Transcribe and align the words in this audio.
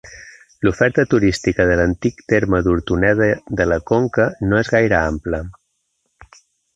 L'oferta 0.67 1.03
turística 1.09 1.67
de 1.71 1.75
l'antic 1.81 2.23
terme 2.33 2.63
d'Hortoneda 2.67 3.27
de 3.61 3.69
la 3.73 3.79
Conca 3.91 4.25
no 4.47 4.63
és 4.63 4.73
gaire 4.77 4.97
ampla. 5.13 5.43